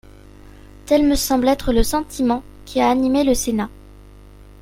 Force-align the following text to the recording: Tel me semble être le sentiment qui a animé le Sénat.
Tel 0.87 1.03
me 1.05 1.13
semble 1.13 1.47
être 1.47 1.71
le 1.73 1.83
sentiment 1.83 2.41
qui 2.65 2.79
a 2.81 2.89
animé 2.89 3.23
le 3.23 3.35
Sénat. 3.35 3.69